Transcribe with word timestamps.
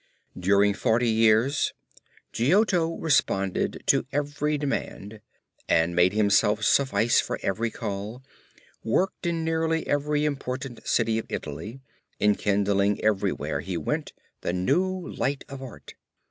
During 0.39 0.73
forty 0.73 1.09
years 1.09 1.73
Giotto 2.31 2.95
responded 2.95 3.83
to 3.85 4.07
every 4.11 4.57
demand, 4.57 5.21
and 5.69 5.95
made 5.95 6.13
himself 6.13 6.63
suffice 6.63 7.21
for 7.21 7.37
every 7.43 7.69
call, 7.69 8.23
worked 8.83 9.27
in 9.27 9.43
nearly 9.45 9.85
every 9.85 10.25
important 10.25 10.87
city 10.87 11.19
of 11.19 11.29
Italy, 11.31 11.81
enkindling 12.19 12.99
everywhere 13.05 13.59
he 13.59 13.77
went 13.77 14.13
the 14.41 14.53
new 14.53 14.89
light 15.07 15.43
of 15.47 15.61
art. 15.61 15.93